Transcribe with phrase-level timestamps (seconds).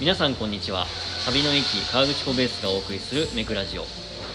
[0.00, 0.86] 皆さんこんにちは。
[1.26, 3.84] 旅の駅川口湖ベースがお送りするメクラジオ。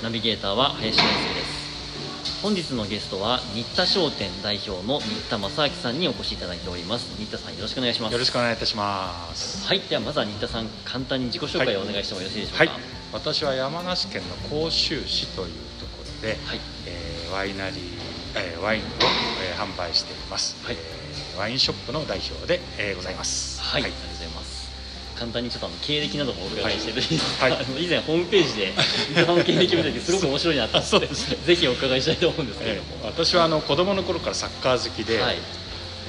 [0.04, 2.44] ナビゲーターは林健介です。
[2.44, 7.18] 本日のゲストは新田商店代表の新田正明さんにお越しいただいております。
[7.18, 8.12] 新田さんよろしくお願いします。
[8.12, 9.66] よろしくお願いいたします。
[9.66, 12.66] はいではまずは新田さん簡単に自己紹介をお願いしてもよろしいでしょうか？
[12.66, 16.60] はい、私は山梨県の甲州市というところで、はい。
[16.86, 17.80] えーワイナリー、
[18.36, 18.86] えーワインを、
[19.42, 20.76] えー販売しています、はい。
[20.76, 23.60] えーワインショップの代表で、えーございます。
[23.64, 24.45] はい、ありがとうございます
[25.16, 27.54] 簡単にちょっとあの経歴などもお伺いしてるいいですか、はい。
[27.54, 35.38] あの以前ホームページで新田さんの経歴を見た時すごく面白いなと思って、ぜひお伺いしたいと思うんですけれえども、ー私はあの子供の頃からサッカー好きで、はい。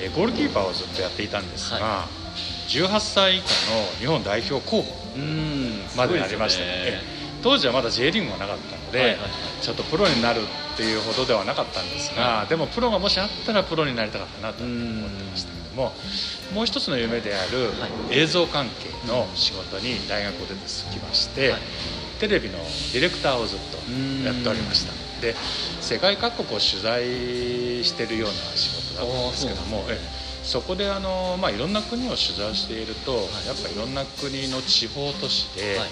[0.01, 2.09] えーゴールキーパーをずっとやっていたんですが、は
[2.69, 4.93] 18歳以下の日本代表候補
[5.97, 7.16] までありましたね
[7.47, 9.31] 当時はまだ J リーグがなかったので、はいはいはい。
[9.63, 15.53] ちょっとプロになるっていうほどではなかったんですが、はでもプロがもしあったらプロになりたかったなと思ってました。
[15.53, 15.93] けども
[16.53, 18.19] もう一つの夢であるはい。
[18.19, 21.61] 映像関係の仕事に大学を出てきまして、はい。
[22.19, 24.93] テレビのディレクターをずっうんとやっておりました。
[25.23, 25.37] で
[25.81, 27.05] 世界各国を取材
[27.85, 29.85] してるような仕事だったんですけども
[30.43, 33.17] そこであの、まあ、いろんな国を取材していると、い。
[33.47, 35.89] やっぱいろんな国の地方都市で、はい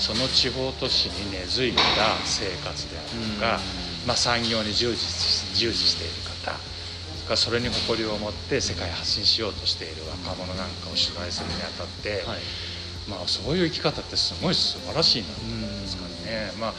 [0.00, 3.60] その地方都市に根付いた生活であるとか、
[4.06, 12.38] まあ、産業に従事し従事している方それからそれに誇りを持って世界に発信しようとしている若者なんかを取材するにあたって、はい。
[13.08, 16.72] まあ、そういう生き方ってすごい素晴らしいなと思うんですかね、まあ、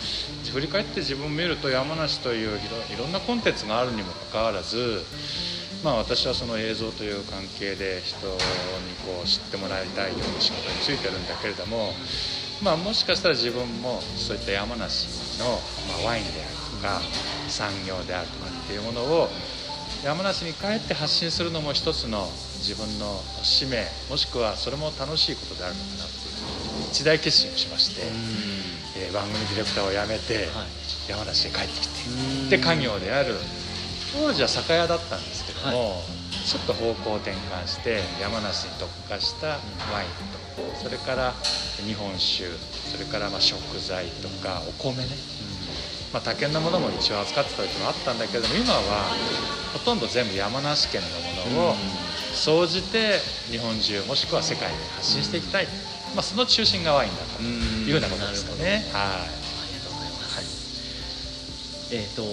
[0.53, 5.03] 振り返って自分を見ると山梨といういろいろんなコンテンツがあるにもかかわらず、
[5.83, 8.33] まあ、私はその映像という関係で人に
[9.03, 11.93] こう知ってもらいたいような仕事についてるんだけれども、
[12.63, 15.07] まあ、もしかしたら自分もそういった山梨
[15.39, 15.45] の、
[15.89, 17.01] まあ、ワインであるとか
[17.49, 19.27] 産業であるとかっていうものを
[20.05, 22.27] 山梨に帰って発信するのも一つの
[22.61, 28.01] 自分の使命もしくはそれも楽しいことであるのかなっていう一大決心をしまして、
[28.97, 30.67] えー番組ディレクターを辞めて、はい。
[31.09, 32.49] 山梨へ帰ってきうん。
[32.49, 33.35] てで家業である
[34.13, 36.03] 当時は酒屋だったんですけども、
[36.51, 40.09] ちょっと方向転換して山梨に特化したワイン
[40.67, 41.31] とそれから
[41.87, 42.51] 日本酒
[42.91, 45.15] それからまあ食材とかお米ね、
[46.11, 49.15] まあ、他県のものも一応扱ってた時もあったんだけども今は
[49.71, 50.99] ほとんど全部山梨県
[51.47, 51.75] のものを
[52.35, 53.19] 総じて
[53.49, 55.67] 日本中もしくは世界に発信していきたい、
[56.15, 58.83] まあ、その中心がワインだというようなことですかね。
[58.91, 59.23] はい。
[59.23, 59.27] あ
[59.71, 62.23] りがとうございます、えっ、と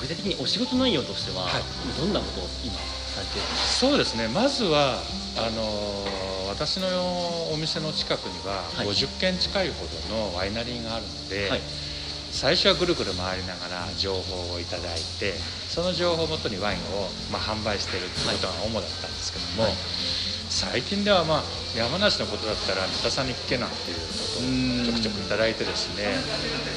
[0.00, 1.62] 具体的にお仕事内容としては、はい。
[1.98, 4.28] どんなことを今されてるんですそうですね。
[4.28, 5.02] まずは
[5.36, 8.86] あのー私のお店の近くにははい。
[8.86, 11.60] 50軒近いほどのワイナリーがあるので、はい。
[12.30, 15.34] 最初はぐるぐる回りながら情報をいただいて
[15.68, 19.72] その情報をもとにワインを、まあ、販売しているということが主だったんですけども、はい
[20.70, 21.42] 最近では、まあ、
[21.76, 26.18] 山梨のことだったら三田さんに聞けなんていうことをちょくちょくいただいてですね、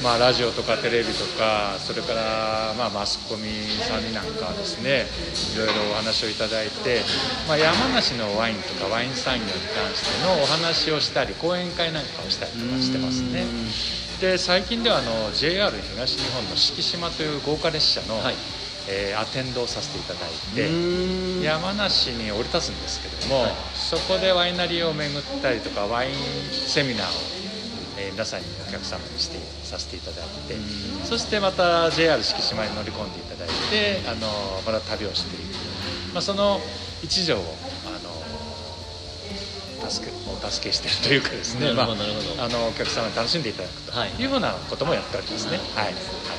[0.02, 3.50] まあ、ラジオとかテレビとかそれから、まあ、マスコミ
[3.82, 5.06] さんになんかはですね
[5.54, 7.02] いろいろお話をいただいて、
[7.48, 13.44] まあ、山梨のワインとかワイン産業に関してのお話をしたり講演会なんかをしたりとかしてますね。
[14.20, 18.34] で最近ではあの JR 東日本の四季島という豪華列車の、はい
[18.90, 20.66] えーアテンドをさせていただいて。
[20.66, 21.42] うん。
[21.42, 23.52] 山梨に降り立つんですけれども、はい。
[23.74, 26.14] そこでワイナリーを巡ったりとかワイン
[26.50, 27.10] セミナーを、
[27.98, 31.04] えー皆さんにお客様にしてさせていただいてうん。
[31.04, 34.26] そしてまた JR 四季島に乗り込んでいただいてあの
[34.66, 36.60] また旅をしていく、まあ、その
[37.02, 37.38] 一条を
[37.86, 37.90] あ
[39.84, 41.86] の助けお助けしているというかですね、まあ
[42.44, 44.10] あのお客様に楽しんでいただくとはい。
[44.20, 45.58] いうようなこともやっておりますね。
[45.74, 45.92] はい。
[45.94, 46.37] ました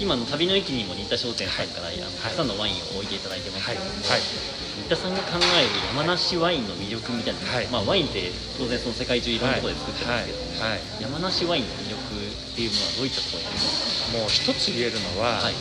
[0.00, 4.20] 今の旅の駅にも新田商店さんから、あのたくさんのワインを置いていただいてますはいけども、はい。
[4.78, 7.66] 新田さんが考える山梨ワインの魅力みたいな、はい。
[7.66, 10.70] まあ、ワインって当然その世界中いろんなところで作ってますけど、はい。
[10.70, 10.80] はい。
[11.00, 15.54] 山梨ワインの魅力っていうものはどういったところにありますもう一つ言えるのは、かはい。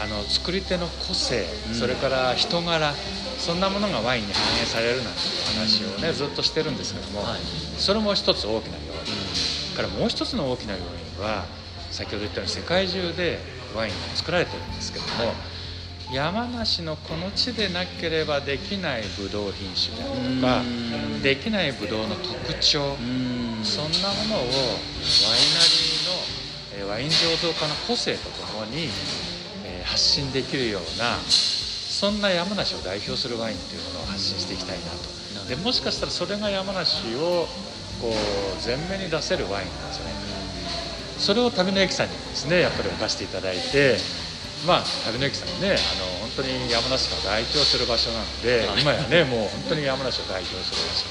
[0.00, 1.74] あの作り手の個性、うん。
[1.74, 2.94] それから人柄
[3.36, 7.40] そんなものがワインに反映されるなんていう話をね、ずっとしてるんですけども、はい。
[7.76, 11.44] それも一つ大きな要因、からもう一つの大きな要因は
[11.90, 13.38] 先ほど言ったように世界中で
[13.74, 15.34] ワインが作られてるんですけども、
[16.12, 21.22] 山梨のこの地でなければできないブドウ品種であるとか、うん。
[21.22, 23.64] できないブドウの特徴、うん。
[23.64, 26.12] そんなものをワイナリーの
[26.78, 28.88] えーワイン醸造家の個性とともに、
[29.64, 35.48] えー発信できるようなそんな山梨を代表するワインというものを発信していきたいなと。
[35.48, 37.48] でもしかしたらそれが山梨を
[38.00, 40.12] こう前面に出せるワインなんですよね
[41.18, 43.96] それを旅の駅さんにですねやっぱり置かせていただいて
[44.66, 48.82] まあ旅の駅さんねあの本当に山梨を代表する場所なのではい。
[48.82, 51.06] 今やねもう本当に山梨を代表する場所。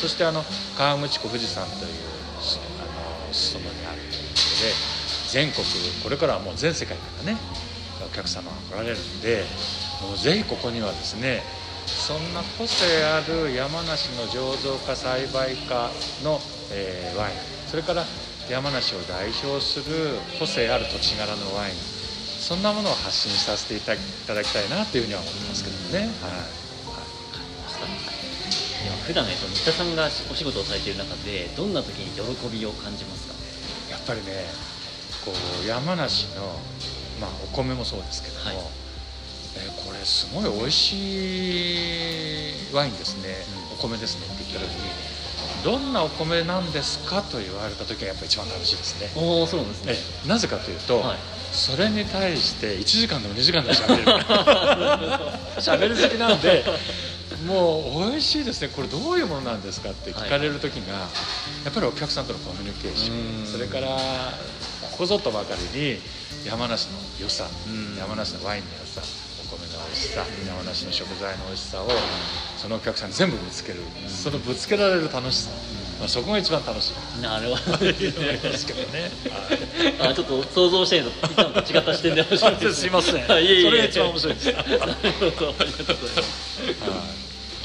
[0.00, 0.42] そしてあの
[0.78, 1.92] 河口湖富士山という
[2.80, 2.86] あ
[3.28, 4.72] の裾野にあるということで
[5.28, 5.64] 全国
[6.02, 7.38] これからはもう全世界からね
[8.04, 9.44] お客様が来られるんで
[10.00, 11.42] もうぜひここにはですね
[11.86, 15.90] そんな個性ある山梨の醸造家栽培家
[16.24, 16.40] の、
[16.72, 17.36] えーワイン
[17.68, 18.04] それから
[18.50, 26.10] 山梨を代表する個性ある土地柄のワインそんなものを発信させていただきたいなというふうには思ってますけどもね、はい。
[28.82, 33.34] では普段えっと新田さんがお仕事をされている中でどんな時に喜びを感じますか？
[33.88, 34.50] やっぱりね
[35.24, 36.58] こう山梨の、
[37.20, 38.56] まあ、お米もそうですけども、はい。
[39.62, 40.94] えーこれすごい美味し
[42.70, 43.28] いワインですね、
[43.72, 45.09] お米ですねって言った時に
[45.64, 49.10] どんなお米なんですかと言われた時がやっぱ一番楽しいですね。
[49.16, 49.94] おおそうなんですね。
[50.24, 51.18] えなぜかというと、はい。
[51.52, 54.04] それに対して1時間でも2時間でも喋れる。
[55.60, 56.64] 喋り好きなんで
[57.46, 58.68] もう美味しいですね。
[58.68, 60.94] これどういうものなんですかって聞かれる時が、
[61.64, 63.44] やっぱりお客さんとのコミュニケーショうん。
[63.44, 63.88] ンそれから
[64.92, 66.00] ここぞとばかりに
[66.46, 69.00] 山梨の良さうん山梨のワインの良さ
[69.94, 71.88] しさ山梨の食材の美味しさを
[72.56, 73.78] そのお客さんに全部ぶつける。
[74.06, 75.50] そのぶつけられる楽しさ、
[75.98, 77.20] まあ、そこが一番楽しい。
[77.22, 77.78] なるほど。
[77.78, 79.10] ですけどね。
[80.00, 83.26] あちょっと想像してるのといつもと違った視点で面白いです すいません。
[83.26, 83.64] はいいえいえ。
[83.64, 84.46] それが一番面白いです。
[84.52, 85.54] なるほど。
[85.58, 86.60] ありがとうございます。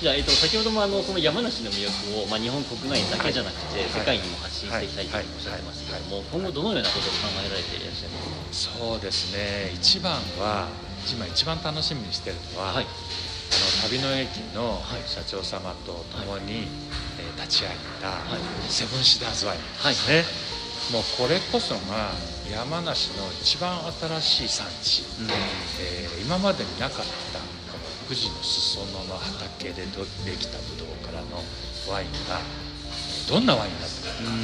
[0.01, 3.89] じゃあ、えっと、先ほどもあのその山梨の魅力を、まあ、日本国内だけじゃなくて、はい。
[3.89, 8.79] 世界にも発信していきたいとおっしゃってましたけども、今後どのようなことを考えられていらっしゃいますか？
[8.79, 9.71] そうですね。
[9.75, 10.67] 一番は
[11.11, 12.85] 今一番楽しみにしてるのは、はい。
[12.85, 15.07] あの旅の駅のはい。
[15.07, 16.67] 社長様と共に、
[17.19, 18.71] えー立ち上げた、はい。
[18.71, 20.23] セブンシダーズワインはいですね、
[20.91, 22.11] もうこれこそが
[22.49, 23.79] 山梨の一番
[24.21, 25.03] 新しい産地、
[25.79, 27.39] えー今までになかった
[27.71, 31.43] この富士の裾野の畑でどできたブドウからの
[31.91, 32.39] ワインが
[33.29, 34.35] どんなワインになってるのか。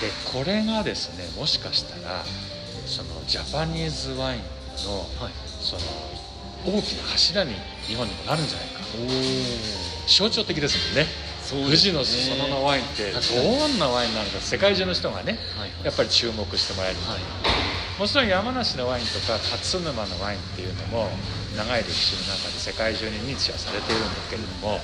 [0.00, 2.24] でこれがですねもしかしたら
[2.86, 4.40] そのジャパニーズワイン
[4.84, 5.32] のはい
[5.66, 5.82] その
[6.78, 7.54] 大きな柱に
[7.86, 8.86] 日本にもなるんじゃないか。
[10.06, 11.06] 象徴的ですもんね。
[11.42, 13.10] そう富士の裾野のワインって。
[13.10, 17.20] どんなワインなのか世界中の人がねはいやっぱり注目してもらえる、はい。
[17.98, 21.08] もちろん山梨のワインとか勝沼のワインっていうのも
[21.56, 24.78] 長い歴史の中で世界中に認知はされているんだけれども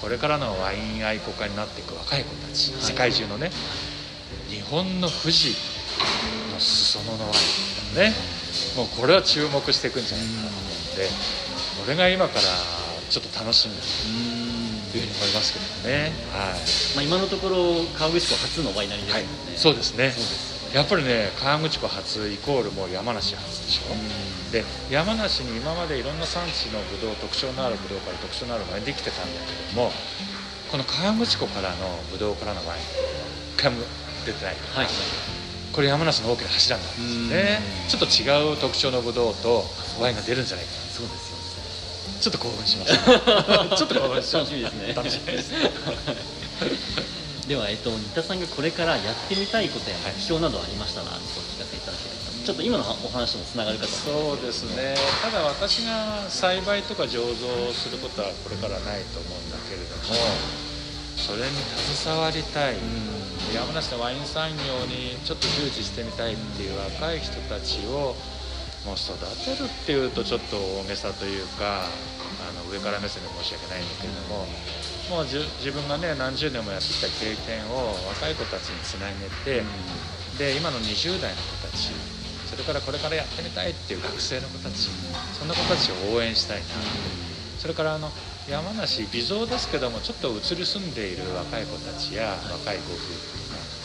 [0.00, 2.82] これからのワイン愛好家になっていく若い子たち、はい。
[2.82, 3.50] 世界中のね
[4.48, 5.56] 日本の富士
[6.52, 7.30] の裾野のワイ
[7.92, 8.43] ンね
[8.76, 11.08] もうこれは注目していくんじゃないかなと思うんで
[11.80, 12.40] これが今から
[13.10, 13.82] ちょっと楽しみだ
[14.90, 16.12] というふうに思いますけどね。
[16.32, 16.96] はい。
[16.96, 19.24] まあ、今のところ河口湖初のワイナリーですはい。
[19.56, 20.10] そうですね。
[20.10, 20.74] そうですよね。
[20.74, 23.94] やっぱりね河口湖初イコールもう山梨初でしょ、
[24.50, 29.92] で山梨に今までいろんな産地のブドウ特徴のあるブドウから特徴のあるワインできてたんだけども
[30.70, 31.76] この河口湖からの
[32.10, 32.82] ブドウからのワイン
[33.54, 33.82] 一回も
[34.26, 34.86] 出てないはい
[35.74, 37.58] これ山梨の大きな柱なんですよね。
[37.88, 39.64] ちょっと違う特徴のブドウと
[40.00, 40.78] ワインが出るんじゃないかな。
[40.86, 41.38] そうですよ。
[41.38, 41.44] ね
[42.20, 43.74] ちょっと興奮しました。
[43.76, 44.94] ちょっと興奮しま楽しみですね。
[44.94, 45.50] 楽しみです
[47.48, 52.46] では、えっと、新田さんがこれからやってみたいことや目標などありましたら、お聞かせいただければと。
[52.46, 54.94] ちょっと今のお話ともつながるかとそうですね。
[55.22, 60.63] ただ私が栽培とか醸造することはこれからないと思うんだけれども
[61.24, 61.56] それに
[62.04, 62.76] 携わりたい。
[63.54, 68.16] 山梨のワイン産業にちょっと従事してみたいっていう若い人たちを
[68.84, 69.14] もう育
[69.46, 74.44] てるっていうとちょっと大げさというかあの上から目線で申し訳ないんだけれども
[75.08, 79.14] もう自分がね何十年もやってきた経験を若い子たちにつなげ
[79.46, 79.62] て、
[80.36, 81.92] で今の20代の子たち
[82.50, 84.90] それからこれからやってみたいっていう学生の子たち
[85.38, 86.64] そんな子たちを応援したいな。
[87.58, 88.10] それからあの
[88.48, 93.34] 山梨微増ですけどもちょっと移り住んでいる若い子たちや若いご夫婦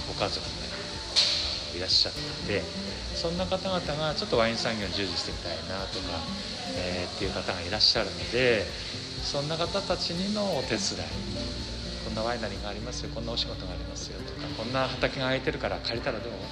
[0.09, 0.59] ご家族が
[1.77, 2.13] いらっしゃっ
[2.45, 2.61] て
[3.15, 6.19] そんな方々がちょっとワイン産業に従事してみたいなとか、
[6.75, 8.65] えーっていう方がいらっしゃるので
[9.23, 10.79] そんな方たちにのお手伝い
[12.03, 16.43] こんなワイナリーがありますよこんなお仕事がありますよとかこんな畑が空いてるから借りたらどうとか、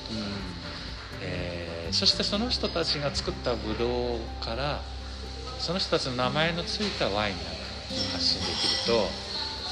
[1.21, 4.81] えーそしてその人たちが作ったブドウから
[5.57, 7.56] その人たちの名前のついたワインなんかが
[8.11, 9.09] 発信できると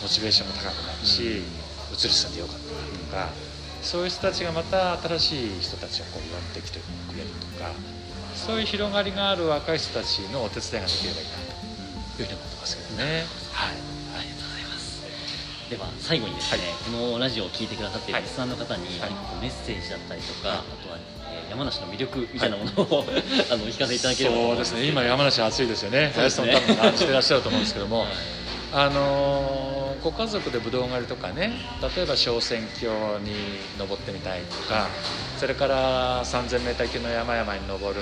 [0.02, 1.44] モチベーションも高くなるし、
[1.94, 3.34] 移り住んでよかったなとか
[3.82, 7.72] そういう人たちがまた新しい人たちをこう呼んできてくれるとか
[8.34, 11.38] そういう広がりがある若い人たちのお手伝いができればいいな
[12.16, 13.28] というふうに思ってますけどね。
[13.52, 13.76] はい。
[14.20, 15.04] ありがとうございます。
[15.70, 19.12] では最後にですね、このラジオを聞いてくださっているリスナーの方にはい。
[19.42, 23.06] メッセージだったりとか、あとは、えー山梨の魅力みたいなものを、
[23.52, 24.86] あのお聞かせいただければそうですね。
[24.86, 26.12] 今山梨暑いですよね。
[26.16, 28.10] 林さんも多分感じてらっしゃると思うんですけども、 はい。
[28.74, 31.54] あのご家族でぶどう狩りとかね
[31.96, 33.32] 例えば小仙峡に
[33.80, 34.88] 登ってみたいとか
[35.38, 38.02] それから 3000m 級の山々に登る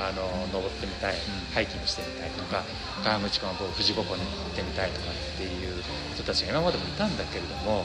[0.00, 1.14] あの登ってみたい、
[1.52, 2.64] ハイキングしてみたいとか
[3.04, 5.82] 河口湖の富士五湖に行ってみたいとかっていう
[6.14, 7.84] 人たちが今までもいたんだけれども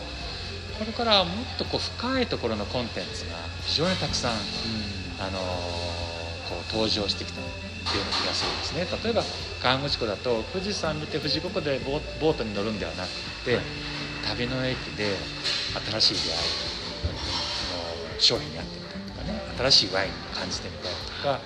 [0.77, 4.31] これからはもっとこう深いところのコンテンツが非常にたくさん、
[5.19, 5.39] あの
[6.49, 8.87] こう登場してきたっていうような気がするんですね。
[9.03, 9.23] 例えば
[9.61, 13.09] 河口湖だと富士山見て富士五湖でボボートに乗るんではなく
[13.45, 13.59] て、
[14.27, 15.15] 旅の駅で
[15.73, 16.65] 新しい出会いの
[18.17, 21.39] 商品に会ってみたりとかね新しいワインを感じてみたりとか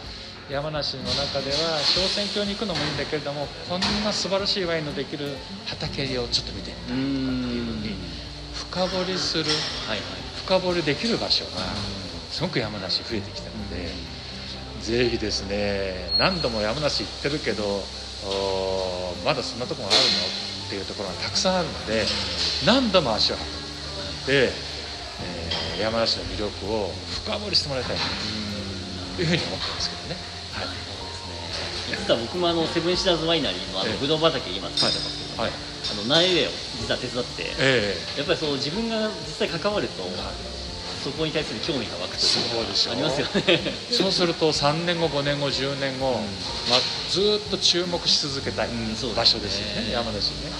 [0.49, 7.95] 山梨の中では小仙峡に行くのもいいんだけれどもこんな素晴らしいワインのできる畑をちょっと見てみたいとかっていうふうに
[8.71, 9.49] 深掘りする、はい
[9.89, 9.99] はい。
[10.45, 11.51] 深掘りできる場所が
[12.29, 13.89] すごく山梨増えてきたので、
[14.81, 17.63] ぜひですね何度も山梨行ってるけど
[18.25, 20.01] おまだそんなとこがあるの
[20.67, 22.05] っていうところがたくさんあるので
[22.65, 24.69] 何度も足を運んで、えー
[25.79, 26.91] 山梨の魅力を
[27.23, 28.03] 深掘りしてもらいたいな
[29.15, 30.15] というふうに思ってますけどね。
[30.51, 30.67] はい。
[31.95, 33.97] 実は僕もあのセブンシダーズワイナリーのあのええ。
[33.97, 35.51] ブドウ畑今作ってますはい。
[35.51, 36.49] あの苗植えを
[36.83, 40.03] 実は手伝って、えやっぱりそう自分が実際関わると、
[41.03, 43.43] そこに対する興味が湧くというありますよね。
[43.47, 46.19] え そうすると3年後5年後10年後、
[46.69, 46.79] まあ、
[47.09, 49.15] ずーっと注目し続けたいうんそうですね。
[49.15, 50.51] 場所ですよね、山梨ね。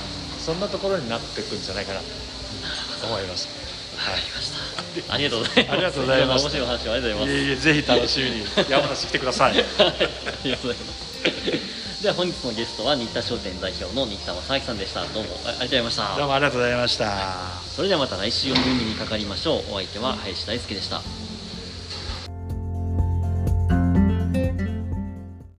[0.44, 2.06] そんなところになっていくんじゃないかなと
[3.08, 3.48] 思います。
[3.98, 5.14] わかりました。
[5.14, 5.74] ありがとうございます。
[5.74, 6.44] ありがとうございます。
[6.44, 7.32] 面白いお話をありがとうございます。
[7.32, 9.54] いえいえぜひ楽しみに山梨来てください。
[9.60, 9.62] はい。
[9.62, 9.94] あ
[10.46, 15.06] りがとうございますでは本日のゲストは新田商店代表の新田正明さんでした。
[15.08, 16.16] どうもあありがとうございました。
[16.18, 17.62] どうもありがとうございました。
[17.76, 19.74] それではまた来週お耳にかかりましょう。
[19.74, 21.02] お相手は林大輔でした